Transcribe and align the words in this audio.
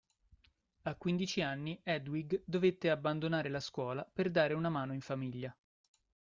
A 0.81 0.95
quindici 0.95 1.43
anni 1.43 1.79
Hedwig 1.83 2.41
dovette 2.43 2.89
abbandonare 2.89 3.49
la 3.49 3.59
scuola 3.59 4.03
per 4.03 4.31
dare 4.31 4.55
una 4.55 4.69
mano 4.69 4.93
in 4.95 5.01
famiglia. 5.01 5.55